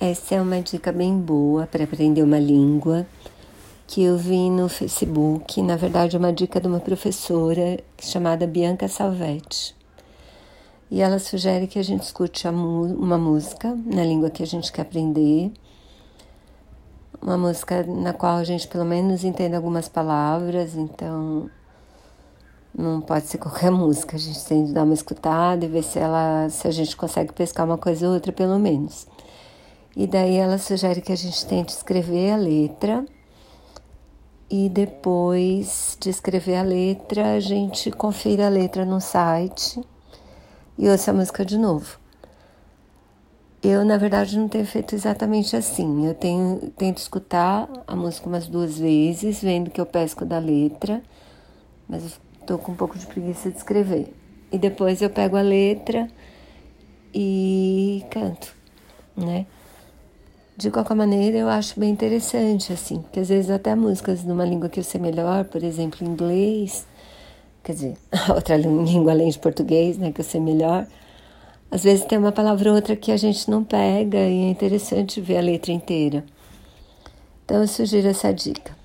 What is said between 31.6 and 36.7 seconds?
escrever a letra e depois de escrever a